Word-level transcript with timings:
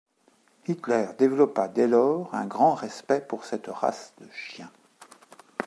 Hitler 0.67 1.09
développa 1.19 1.67
dès 1.67 1.87
lors 1.87 2.33
un 2.33 2.47
grand 2.47 2.73
respect 2.73 3.21
pour 3.21 3.45
cette 3.45 3.67
race 3.67 4.13
de 4.19 4.25
chiens. 4.33 4.71